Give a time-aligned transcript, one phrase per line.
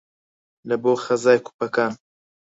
[0.67, 1.91] لە بۆ خەزای کوپەکان